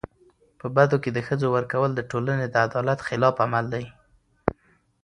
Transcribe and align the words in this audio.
په 0.59 0.67
بدو 0.75 0.97
کي 1.03 1.09
د 1.13 1.19
ښځو 1.27 1.47
ورکول 1.55 1.91
د 1.95 2.01
ټولني 2.11 2.45
د 2.49 2.55
عدالت 2.67 2.99
خلاف 3.07 3.35
عمل 3.45 3.65
دی. 3.73 3.85